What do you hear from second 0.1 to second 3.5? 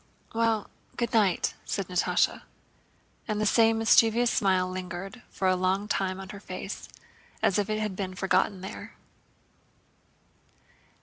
"Well, good night," said Natásha. And the